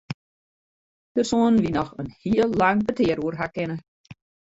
Dêr 1.15 1.27
soenen 1.31 1.61
we 1.65 1.69
noch 1.77 1.91
in 1.99 2.09
heel 2.21 2.51
lang 2.61 2.79
petear 2.87 3.19
oer 3.25 3.35
ha 3.39 3.47
kinne. 3.55 3.77